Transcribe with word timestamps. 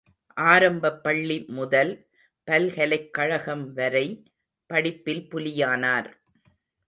ஆரம்பப்பள்ளி 0.37 1.47
முதல் 1.49 1.91
பல்கலைக்கழகம் 2.47 3.73
வரை 3.73 4.05
படிப்பில் 4.69 5.27
புலியானார்! 5.29 6.09